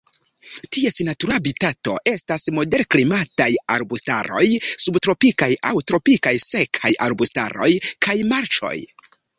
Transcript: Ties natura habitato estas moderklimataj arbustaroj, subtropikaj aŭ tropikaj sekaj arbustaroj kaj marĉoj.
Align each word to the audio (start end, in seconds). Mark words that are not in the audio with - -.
Ties 0.75 0.95
natura 1.09 1.35
habitato 1.39 1.93
estas 2.13 2.47
moderklimataj 2.59 3.49
arbustaroj, 3.75 4.43
subtropikaj 4.87 5.53
aŭ 5.73 5.77
tropikaj 5.93 6.37
sekaj 6.49 6.97
arbustaroj 7.11 7.75
kaj 8.09 8.21
marĉoj. 8.35 8.79